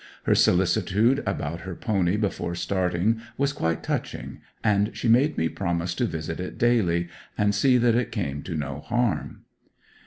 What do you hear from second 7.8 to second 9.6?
it came to no harm.